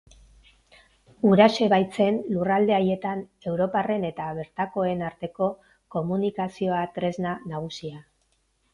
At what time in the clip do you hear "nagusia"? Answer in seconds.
7.55-8.07